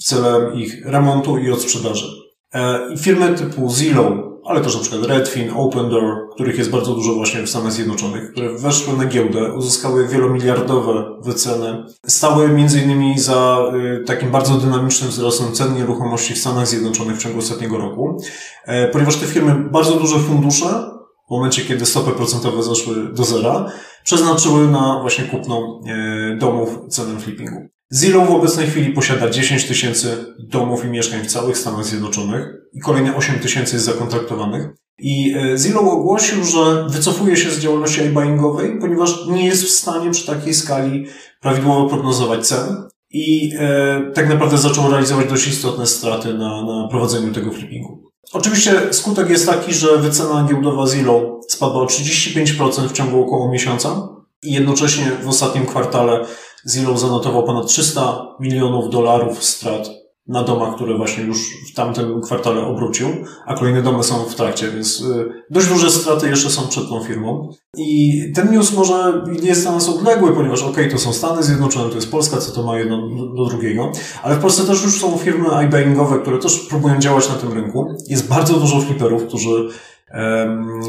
w 0.00 0.04
celem 0.04 0.54
ich 0.54 0.86
remontu 0.86 1.38
i 1.38 1.50
odsprzedaży. 1.50 2.06
E, 2.54 2.80
firmy 2.98 3.34
typu 3.34 3.70
Zillow, 3.70 4.27
ale 4.48 4.60
też 4.60 4.74
na 4.74 4.80
przykład 4.80 5.04
Redfin, 5.04 5.50
Open 5.56 5.90
Door, 5.90 6.30
których 6.34 6.58
jest 6.58 6.70
bardzo 6.70 6.94
dużo 6.94 7.14
właśnie 7.14 7.42
w 7.42 7.50
Stanach 7.50 7.72
Zjednoczonych, 7.72 8.32
które 8.32 8.58
weszły 8.58 8.96
na 8.96 9.04
giełdę, 9.04 9.52
uzyskały 9.52 10.08
wielomiliardowe 10.08 11.04
wyceny, 11.22 11.84
stały 12.06 12.48
między 12.48 12.80
innymi 12.80 13.18
za 13.18 13.58
y, 14.00 14.04
takim 14.04 14.30
bardzo 14.30 14.54
dynamicznym 14.54 15.10
wzrostem 15.10 15.52
cen 15.52 15.74
nieruchomości 15.74 16.34
w 16.34 16.38
Stanach 16.38 16.66
Zjednoczonych 16.66 17.16
w 17.16 17.22
ciągu 17.22 17.38
ostatniego 17.38 17.78
roku, 17.78 18.22
e, 18.64 18.88
ponieważ 18.88 19.16
te 19.16 19.26
firmy 19.26 19.54
bardzo 19.70 19.94
duże 19.94 20.18
fundusze 20.18 20.90
w 21.28 21.30
momencie, 21.30 21.62
kiedy 21.62 21.86
stopy 21.86 22.10
procentowe 22.10 22.62
zeszły 22.62 23.12
do 23.12 23.24
zera, 23.24 23.72
przeznaczyły 24.04 24.68
na 24.68 24.98
właśnie 25.00 25.24
kupno 25.24 25.80
e, 25.86 26.36
domów 26.36 26.78
cenem 26.88 27.20
flippingu. 27.20 27.77
Zillow 27.92 28.28
w 28.28 28.30
obecnej 28.30 28.66
chwili 28.66 28.92
posiada 28.92 29.30
10 29.30 29.64
tysięcy 29.64 30.34
domów 30.38 30.84
i 30.84 30.88
mieszkań 30.88 31.24
w 31.24 31.32
całych 31.32 31.58
Stanach 31.58 31.84
Zjednoczonych 31.84 32.48
i 32.72 32.80
kolejne 32.80 33.16
8 33.16 33.38
tysięcy 33.38 33.76
jest 33.76 33.86
zakontraktowanych. 33.86 34.68
I 34.98 35.34
e, 35.36 35.58
Zillow 35.58 35.88
ogłosił, 35.88 36.44
że 36.44 36.86
wycofuje 36.88 37.36
się 37.36 37.50
z 37.50 37.58
działalności 37.58 38.00
iBuyingowej, 38.00 38.78
ponieważ 38.80 39.26
nie 39.26 39.46
jest 39.46 39.64
w 39.64 39.70
stanie 39.70 40.10
przy 40.10 40.26
takiej 40.26 40.54
skali 40.54 41.06
prawidłowo 41.40 41.88
prognozować 41.88 42.46
cen 42.46 42.88
i 43.10 43.52
e, 43.58 44.12
tak 44.14 44.28
naprawdę 44.28 44.58
zaczął 44.58 44.90
realizować 44.90 45.28
dość 45.28 45.46
istotne 45.46 45.86
straty 45.86 46.34
na, 46.34 46.64
na 46.64 46.88
prowadzeniu 46.90 47.32
tego 47.32 47.50
flippingu. 47.50 48.08
Oczywiście 48.32 48.80
skutek 48.90 49.30
jest 49.30 49.46
taki, 49.46 49.74
że 49.74 49.98
wycena 49.98 50.46
giełdowa 50.48 50.86
Zillow 50.86 51.22
spadła 51.48 51.82
o 51.82 51.86
35% 51.86 52.88
w 52.88 52.92
ciągu 52.92 53.22
około 53.22 53.52
miesiąca 53.52 54.08
i 54.42 54.52
jednocześnie 54.52 55.04
w 55.22 55.28
ostatnim 55.28 55.66
kwartale 55.66 56.26
Zillow 56.68 57.00
zanotował 57.00 57.44
ponad 57.44 57.66
300 57.66 58.36
milionów 58.40 58.90
dolarów 58.90 59.44
strat 59.44 59.90
na 60.28 60.44
domach, 60.44 60.74
które 60.74 60.96
właśnie 60.96 61.24
już 61.24 61.38
w 61.72 61.74
tamtym 61.74 62.20
kwartale 62.20 62.66
obrócił, 62.66 63.08
a 63.46 63.54
kolejne 63.54 63.82
domy 63.82 64.02
są 64.02 64.24
w 64.24 64.34
trakcie, 64.34 64.70
więc 64.70 65.00
y, 65.00 65.30
dość 65.50 65.68
duże 65.68 65.90
straty 65.90 66.28
jeszcze 66.28 66.50
są 66.50 66.68
przed 66.68 66.88
tą 66.88 67.04
firmą. 67.04 67.50
I 67.76 68.22
ten 68.34 68.52
news 68.52 68.72
może 68.72 69.24
jest 69.42 69.62
dla 69.62 69.72
nas 69.72 69.88
odległy, 69.88 70.32
ponieważ 70.32 70.62
okej, 70.62 70.72
okay, 70.72 70.88
to 70.88 70.98
są 70.98 71.12
Stany 71.12 71.42
Zjednoczone, 71.42 71.88
to 71.88 71.94
jest 71.94 72.10
Polska, 72.10 72.36
co 72.36 72.52
to 72.52 72.62
ma 72.62 72.78
jedno 72.78 73.08
do 73.36 73.44
drugiego, 73.44 73.92
ale 74.22 74.36
w 74.36 74.40
Polsce 74.40 74.64
też 74.64 74.82
już 74.84 75.00
są 75.00 75.18
firmy 75.18 75.50
iBuyingowe, 75.50 76.18
które 76.18 76.38
też 76.38 76.58
próbują 76.58 76.98
działać 76.98 77.28
na 77.28 77.34
tym 77.34 77.52
rynku. 77.52 77.86
Jest 78.08 78.28
bardzo 78.28 78.54
dużo 78.54 78.80
fliperów, 78.80 79.26
którzy 79.26 79.68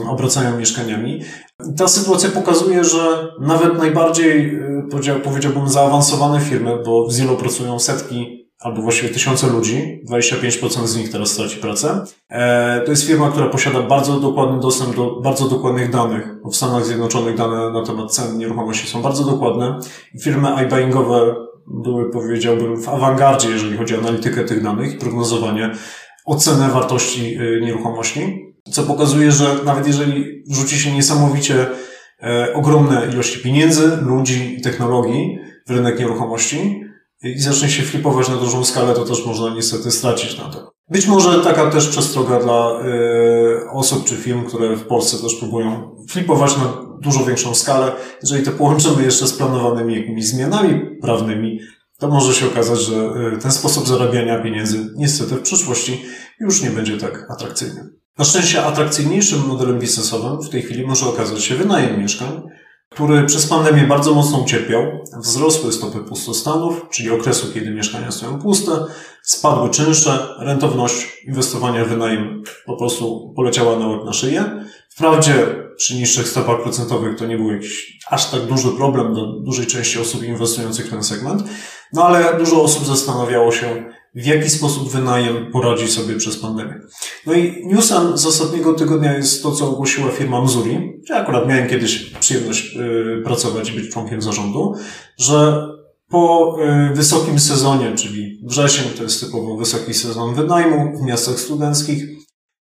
obracają 0.10 0.58
mieszkaniami. 0.58 1.22
Ta 1.78 1.88
sytuacja 1.88 2.30
pokazuje, 2.30 2.84
że 2.84 3.28
nawet 3.42 3.78
najbardziej, 3.78 4.56
y, 4.56 5.22
powiedziałbym, 5.24 5.70
zaawansowane 5.70 6.40
firmy, 6.40 6.78
bo 6.86 7.08
w 7.08 7.14
Zillow 7.14 7.40
pracują 7.40 7.80
setki 7.80 8.40
albo 8.60 8.82
właściwie 8.82 9.10
tysiące 9.10 9.48
ludzi, 9.48 10.02
25% 10.10 10.88
z 10.88 10.98
nich 10.98 11.12
teraz 11.12 11.30
straci 11.30 11.58
pracę. 11.58 12.04
E, 12.30 12.82
to 12.82 12.92
jest 12.92 13.08
firma, 13.08 13.32
która 13.32 13.50
posiada 13.50 13.82
bardzo 13.82 14.20
dokładny 14.20 14.60
dostęp 14.60 14.96
do 14.96 15.22
bardzo 15.22 15.50
dokładnych 15.50 15.92
danych. 15.92 16.42
Bo 16.44 16.50
w 16.50 16.56
Stanach 16.56 16.86
Zjednoczonych 16.86 17.38
dane 17.38 17.72
na 17.72 17.86
temat 17.86 18.12
cen 18.12 18.38
nieruchomości 18.38 18.88
są 18.88 19.02
bardzo 19.02 19.24
dokładne. 19.24 19.80
Firmy 20.22 20.56
iBuyingowe 20.56 21.36
były, 21.68 22.10
powiedziałbym, 22.12 22.82
w 22.82 22.90
awangardzie, 22.90 23.50
jeżeli 23.50 23.78
chodzi 23.78 23.96
o 23.96 24.00
analitykę 24.00 24.44
tych 24.44 24.64
danych 24.64 24.98
prognozowanie, 24.98 25.72
ocenę 26.26 26.70
wartości 26.70 27.38
y, 27.42 27.62
nieruchomości 27.62 28.49
co 28.72 28.84
pokazuje, 28.84 29.32
że 29.32 29.56
nawet 29.66 29.88
jeżeli 29.88 30.44
rzuci 30.52 30.80
się 30.80 30.92
niesamowicie 30.92 31.68
e, 32.24 32.54
ogromne 32.54 33.08
ilości 33.14 33.40
pieniędzy, 33.40 33.98
ludzi 34.02 34.56
i 34.58 34.62
technologii 34.62 35.40
w 35.68 35.72
rynek 35.72 36.00
nieruchomości 36.00 36.82
i 37.24 37.40
zacznie 37.40 37.70
się 37.70 37.84
flipować 37.84 38.30
na 38.30 38.36
dużą 38.36 38.66
skalę, 38.66 38.94
to 38.94 39.06
też 39.06 39.26
można 39.26 39.50
niestety 39.50 39.92
stracić 39.92 40.38
na 40.38 40.44
to. 40.44 40.72
Być 40.90 41.08
może 41.08 41.40
taka 41.40 41.70
też 41.72 41.88
przestroga 41.88 42.40
dla 42.40 42.56
e, 42.56 43.72
osób 43.72 44.06
czy 44.06 44.16
firm, 44.16 44.46
które 44.46 44.76
w 44.76 44.88
Polsce 44.88 45.18
też 45.18 45.36
próbują 45.36 45.96
flipować 46.10 46.58
na 46.58 46.90
dużo 47.02 47.26
większą 47.26 47.56
skalę. 47.56 47.92
Jeżeli 48.22 48.44
to 48.44 48.52
połączymy 48.52 49.04
jeszcze 49.04 49.28
z 49.28 49.34
planowanymi 49.34 49.96
jakimiś 49.96 50.28
zmianami 50.28 50.82
prawnymi, 51.02 51.60
to 52.00 52.08
może 52.08 52.34
się 52.34 52.48
okazać, 52.48 52.80
że 52.80 52.96
e, 52.96 53.38
ten 53.38 53.52
sposób 53.52 53.88
zarabiania 53.88 54.44
pieniędzy 54.44 54.94
niestety 54.96 55.36
w 55.36 55.42
przyszłości 55.42 56.06
już 56.40 56.64
nie 56.64 56.70
będzie 56.70 56.98
tak 56.98 57.32
atrakcyjny. 57.32 57.90
Na 58.20 58.26
szczęście 58.26 58.66
atrakcyjniejszym 58.66 59.48
modelem 59.48 59.80
biznesowym 59.80 60.42
w 60.42 60.50
tej 60.50 60.62
chwili 60.62 60.88
może 60.88 61.06
okazać 61.06 61.44
się 61.44 61.56
wynajem 61.56 62.00
mieszkań, 62.00 62.42
który 62.90 63.26
przez 63.26 63.48
pandemię 63.48 63.84
bardzo 63.84 64.14
mocno 64.14 64.38
ucierpiał. 64.38 64.84
Wzrosły 65.18 65.74
stopy 65.74 66.00
pustostanów, 66.00 66.86
czyli 66.92 67.12
okresu, 67.12 67.48
kiedy 67.54 67.72
mieszkania 67.72 68.12
stoją 68.12 68.42
puste, 68.42 68.72
spadły 69.24 69.70
czynsze, 69.70 70.28
rentowność 70.40 71.24
inwestowania 71.28 71.86
w 71.86 71.90
wynajem 71.90 72.44
po 72.66 72.78
prostu 72.78 73.34
poleciała 73.36 73.80
na 73.80 73.88
łeb 73.88 74.06
na 74.06 74.14
szyję. 74.14 74.66
Wprawdzie 74.90 75.34
przy 75.78 75.96
niższych 75.96 76.28
stopach 76.28 76.62
procentowych 76.64 77.18
to 77.18 77.26
nie 77.26 77.38
był 77.38 77.52
jakiś 77.52 78.00
aż 78.10 78.32
tak 78.32 78.46
duży 78.46 78.70
problem 78.70 79.14
dla 79.14 79.24
dużej 79.42 79.68
części 79.68 80.00
osób 80.00 80.24
inwestujących 80.24 80.88
w 80.88 80.90
ten 80.90 81.04
segment, 81.04 81.44
no 81.94 82.04
ale 82.04 82.38
dużo 82.38 82.64
osób 82.64 82.86
zastanawiało 82.86 83.52
się, 83.52 83.86
w 84.16 84.26
jaki 84.26 84.50
sposób 84.50 84.92
wynajem 84.92 85.52
poradzi 85.52 85.88
sobie 85.88 86.16
przez 86.16 86.38
pandemię. 86.38 86.76
No 87.26 87.34
i 87.34 87.68
newsem 87.68 88.18
z 88.18 88.26
ostatniego 88.26 88.74
tygodnia 88.74 89.14
jest 89.18 89.44
to, 89.44 89.52
co 89.52 89.70
ogłosiła 89.70 90.12
firma 90.12 90.42
Mzuri. 90.42 91.02
Ja 91.10 91.16
akurat 91.16 91.48
miałem 91.48 91.70
kiedyś 91.70 92.00
przyjemność 92.00 92.76
yy, 92.76 93.22
pracować 93.24 93.70
i 93.70 93.74
być 93.74 93.92
członkiem 93.92 94.22
zarządu, 94.22 94.74
że 95.18 95.68
Po 96.10 96.58
y, 96.92 96.96
wysokim 96.96 97.40
sezonie, 97.40 97.96
czyli 97.96 98.42
wrzesień, 98.44 98.86
to 98.98 99.04
jest 99.04 99.26
typowo 99.26 99.58
wysoki 99.58 99.94
sezon 99.94 100.36
wynajmu 100.36 100.98
w 100.98 101.02
miastach 101.02 101.40
studenckich, 101.40 102.04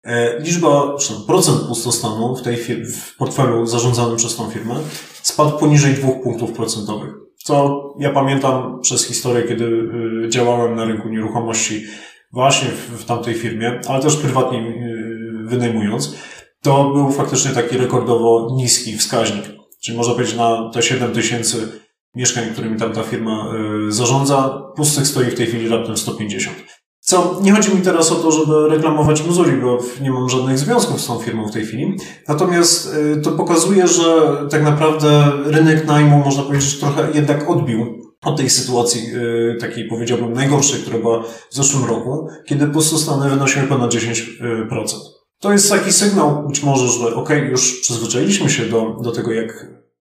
e, 0.04 0.40
liczba, 0.40 0.96
czy 1.00 1.12
procent 1.26 1.60
pustostanu 1.60 2.36
w 2.36 2.42
tej 2.42 2.56
w 2.84 3.16
portfelu 3.16 3.66
zarządzanym 3.66 4.16
przez 4.16 4.36
tą 4.36 4.50
firmę 4.50 4.80
spadł 5.22 5.58
poniżej 5.58 5.94
dwóch 5.94 6.22
punktów 6.22 6.52
procentowych. 6.52 7.27
Co 7.48 7.94
ja 7.98 8.12
pamiętam 8.12 8.80
przez 8.80 9.06
historię, 9.06 9.42
kiedy 9.42 9.64
y, 9.64 10.28
działałem 10.28 10.76
na 10.76 10.84
rynku 10.84 11.08
nieruchomości 11.08 11.84
właśnie 12.32 12.68
w, 12.68 13.02
w 13.02 13.04
tamtej 13.04 13.34
firmie, 13.34 13.80
ale 13.88 14.02
też 14.02 14.16
prywatnie 14.16 14.58
y, 14.58 15.44
wynajmując, 15.44 16.16
to 16.62 16.90
był 16.90 17.12
faktycznie 17.12 17.50
taki 17.50 17.78
rekordowo 17.78 18.48
niski 18.56 18.96
wskaźnik. 18.96 19.44
Czyli 19.84 19.96
można 19.96 20.14
powiedzieć 20.14 20.36
na 20.36 20.70
te 20.74 20.82
7 20.82 21.12
tysięcy 21.12 21.80
mieszkań, 22.14 22.44
którymi 22.52 22.78
tam 22.78 22.92
ta 22.92 23.02
firma 23.02 23.52
y, 23.88 23.92
zarządza, 23.92 24.62
pustych 24.76 25.06
stoi 25.06 25.24
w 25.24 25.34
tej 25.34 25.46
chwili 25.46 25.68
raptem 25.68 25.96
150. 25.96 26.56
Co, 27.08 27.40
nie 27.42 27.52
chodzi 27.52 27.74
mi 27.74 27.82
teraz 27.82 28.12
o 28.12 28.14
to, 28.14 28.30
żeby 28.30 28.68
reklamować 28.68 29.26
Missouri, 29.26 29.52
bo 29.52 29.78
nie 30.00 30.10
mam 30.10 30.28
żadnych 30.28 30.58
związków 30.58 31.00
z 31.00 31.06
tą 31.06 31.18
firmą 31.18 31.48
w 31.48 31.52
tej 31.52 31.66
chwili. 31.66 31.96
Natomiast 32.28 32.94
y, 32.94 33.20
to 33.20 33.32
pokazuje, 33.32 33.86
że 33.86 34.04
tak 34.50 34.62
naprawdę 34.62 35.32
rynek 35.44 35.86
najmu, 35.86 36.18
można 36.18 36.42
powiedzieć, 36.42 36.78
trochę 36.78 37.08
jednak 37.14 37.50
odbił 37.50 38.10
od 38.24 38.36
tej 38.36 38.50
sytuacji 38.50 39.02
y, 39.14 39.56
takiej, 39.60 39.88
powiedziałbym, 39.88 40.32
najgorszej, 40.32 40.80
która 40.80 40.98
była 40.98 41.22
w 41.22 41.54
zeszłym 41.54 41.84
roku, 41.84 42.28
kiedy 42.46 42.66
pustostany 42.66 43.30
wynosiły 43.30 43.66
ponad 43.66 43.94
10%. 43.94 44.14
To 45.40 45.52
jest 45.52 45.70
taki 45.70 45.92
sygnał 45.92 46.48
być 46.48 46.62
może, 46.62 46.88
że 46.88 47.14
ok, 47.14 47.30
już 47.50 47.80
przyzwyczailiśmy 47.80 48.50
się 48.50 48.62
do, 48.66 48.96
do 49.02 49.12
tego, 49.12 49.32
jak 49.32 49.66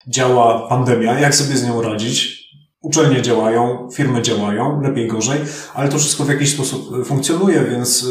działa 0.08 0.68
pandemia, 0.68 1.20
jak 1.20 1.34
sobie 1.34 1.56
z 1.56 1.64
nią 1.64 1.82
radzić. 1.82 2.45
Uczelnie 2.86 3.22
działają, 3.22 3.88
firmy 3.92 4.22
działają, 4.22 4.80
lepiej, 4.80 5.08
gorzej, 5.08 5.40
ale 5.74 5.88
to 5.88 5.98
wszystko 5.98 6.24
w 6.24 6.28
jakiś 6.28 6.54
sposób 6.54 7.00
e, 7.00 7.04
funkcjonuje, 7.04 7.64
więc 7.70 8.06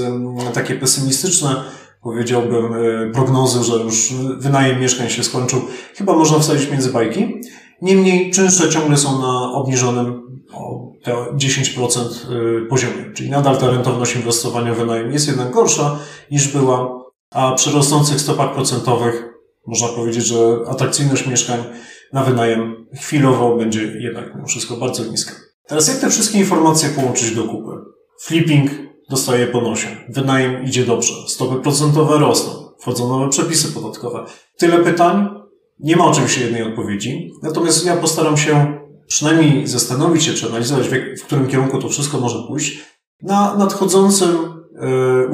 takie 0.54 0.76
pesymistyczne, 0.76 1.56
powiedziałbym, 2.02 2.74
e, 2.74 3.12
prognozy, 3.14 3.64
że 3.64 3.74
już 3.74 4.14
wynajem 4.38 4.82
mieszkań 4.82 5.10
się 5.10 5.24
skończył, 5.24 5.62
chyba 5.96 6.14
można 6.14 6.40
wsadzić 6.40 6.72
między 6.72 6.92
bajki. 6.92 7.42
Niemniej 7.82 8.32
czynsze 8.32 8.70
ciągle 8.70 8.98
są 8.98 9.22
na 9.22 9.52
obniżonym 9.52 10.22
o 10.54 10.92
te 11.04 11.12
10% 11.14 12.00
e, 12.00 12.66
poziomie, 12.66 13.12
czyli 13.14 13.30
nadal 13.30 13.58
ta 13.58 13.72
rentowność 13.72 14.16
inwestowania 14.16 14.74
w 14.74 14.78
wynajem 14.78 15.12
jest 15.12 15.28
jednak 15.28 15.52
gorsza 15.52 16.00
niż 16.32 16.48
była, 16.48 17.04
a 17.32 17.52
przy 17.52 17.72
rosnących 17.72 18.22
stopach 18.22 18.54
procentowych 18.54 19.36
można 19.68 19.88
powiedzieć, 19.88 20.26
że 20.26 20.36
atrakcyjność 20.68 21.28
mieszkań 21.28 21.64
na 22.16 22.24
wynajem 22.24 22.86
chwilowo 22.94 23.58
będzie 23.58 23.84
jednak 23.84 24.36
mimo 24.36 24.48
wszystko 24.48 24.78
bardzo 24.78 25.06
niska. 25.06 25.34
Teraz 25.68 25.88
jak 25.88 25.98
te 25.98 26.10
wszystkie 26.10 26.38
informacje 26.38 26.90
połączyć 26.90 27.36
do 27.36 27.44
kupy? 27.44 27.72
Flipping 28.22 28.72
dostaje 29.10 29.48
po 29.48 29.62
nosie, 29.62 29.88
wynajem 30.10 30.64
idzie 30.64 30.86
dobrze, 30.86 31.14
stopy 31.28 31.62
procentowe 31.62 32.18
rosną, 32.18 32.52
wchodzą 32.80 33.10
nowe 33.10 33.30
przepisy 33.30 33.74
podatkowe. 33.74 34.26
Tyle 34.58 34.78
pytań, 34.78 35.30
nie 35.80 35.96
ma 35.96 36.06
oczywiście 36.06 36.42
jednej 36.42 36.64
odpowiedzi, 36.64 37.32
natomiast 37.44 37.86
ja 37.86 37.98
postaram 37.98 38.38
się 38.38 38.80
przynajmniej 39.08 39.68
zastanowić 39.68 40.24
się, 40.24 40.34
czy 40.34 40.48
analizować, 40.48 40.88
w, 41.22 41.24
którym 41.24 41.48
kierunku 41.48 41.78
to 41.78 41.90
wszystko 41.90 42.20
może 42.20 42.48
pójść, 42.48 42.80
na 43.22 43.56
nadchodzącym 43.56 44.55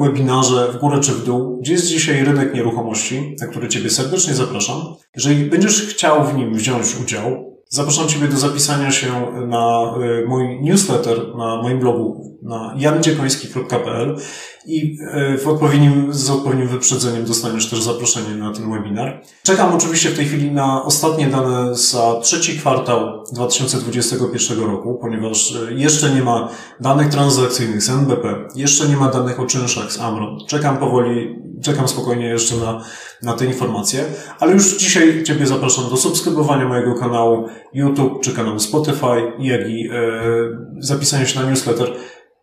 webinarze 0.00 0.72
w 0.72 0.76
górę 0.76 1.00
czy 1.00 1.12
w 1.12 1.24
dół, 1.24 1.58
gdzie 1.60 1.72
jest 1.72 1.86
dzisiaj 1.86 2.24
rynek 2.24 2.54
nieruchomości, 2.54 3.36
na 3.40 3.46
który 3.46 3.68
Ciebie 3.68 3.90
serdecznie 3.90 4.34
zapraszam. 4.34 4.76
Jeżeli 5.16 5.44
będziesz 5.44 5.82
chciał 5.82 6.24
w 6.24 6.34
nim 6.34 6.54
wziąć 6.54 6.96
udział, 7.02 7.52
zapraszam 7.68 8.08
Ciebie 8.08 8.28
do 8.28 8.36
zapisania 8.36 8.90
się 8.90 9.08
na 9.46 9.94
e, 9.96 10.26
mój 10.28 10.60
newsletter 10.60 11.36
na 11.36 11.62
moim 11.62 11.78
blogu 11.78 12.31
na 12.42 12.74
jandziekoński.pl 12.76 14.16
i 14.66 14.98
e, 15.10 15.38
w 15.38 15.48
odpowiednim, 15.48 16.14
z 16.14 16.30
odpowiednim 16.30 16.68
wyprzedzeniem 16.68 17.24
dostaniesz 17.24 17.70
też 17.70 17.82
zaproszenie 17.82 18.36
na 18.36 18.52
ten 18.52 18.72
webinar. 18.72 19.22
Czekam 19.42 19.74
oczywiście 19.74 20.08
w 20.08 20.16
tej 20.16 20.26
chwili 20.26 20.50
na 20.50 20.84
ostatnie 20.84 21.26
dane 21.26 21.74
za 21.74 22.20
trzeci 22.22 22.58
kwartał 22.58 23.24
2021 23.32 24.60
roku, 24.60 24.94
ponieważ 24.94 25.56
e, 25.56 25.72
jeszcze 25.72 26.10
nie 26.10 26.22
ma 26.22 26.48
danych 26.80 27.08
transakcyjnych 27.08 27.82
z 27.82 27.90
NBP, 27.90 28.34
jeszcze 28.56 28.88
nie 28.88 28.96
ma 28.96 29.08
danych 29.08 29.40
o 29.40 29.46
czynszach 29.46 29.92
z 29.92 30.00
Amron. 30.00 30.38
Czekam 30.46 30.78
powoli, 30.78 31.42
czekam 31.62 31.88
spokojnie 31.88 32.26
jeszcze 32.26 32.56
na, 32.56 32.84
na 33.22 33.32
te 33.32 33.46
informacje, 33.46 34.04
ale 34.38 34.52
już 34.52 34.76
dzisiaj 34.76 35.22
Ciebie 35.24 35.46
zapraszam 35.46 35.90
do 35.90 35.96
subskrybowania 35.96 36.68
mojego 36.68 36.94
kanału 36.94 37.48
YouTube 37.74 38.22
czy 38.22 38.32
kanału 38.32 38.58
Spotify, 38.58 39.32
jak 39.38 39.68
i 39.68 39.88
e, 39.92 39.92
zapisania 40.78 41.26
się 41.26 41.40
na 41.40 41.50
newsletter 41.50 41.92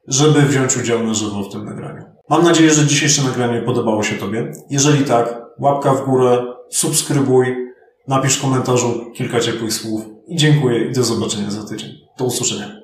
żeby 0.10 0.42
wziąć 0.42 0.78
udział 0.78 1.04
na 1.04 1.14
żywo 1.14 1.44
w 1.44 1.52
tym 1.52 1.66
nagraniu. 1.66 2.04
Mam 2.30 2.44
nadzieję, 2.44 2.70
że 2.70 2.86
dzisiejsze 2.86 3.24
nagranie 3.24 3.62
podobało 3.62 4.04
się 4.04 4.16
Tobie. 4.16 4.52
Jeżeli 4.70 5.06
tak, 5.06 5.42
łapka 5.60 5.94
w 5.94 6.06
górę, 6.06 6.46
subskrybuj, 6.70 7.56
napisz 8.08 8.38
w 8.38 8.42
komentarzu 8.42 9.12
kilka 9.16 9.40
ciepłych 9.40 9.74
słów 9.74 10.02
i 10.28 10.36
dziękuję 10.36 10.86
i 10.86 10.94
do 10.94 11.04
zobaczenia 11.04 11.52
za 11.52 11.64
tydzień. 11.64 11.90
Do 12.18 12.26
usłyszenia. 12.26 12.79